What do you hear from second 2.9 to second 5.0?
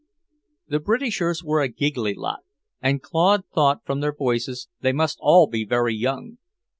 Claude thought, from their voices, they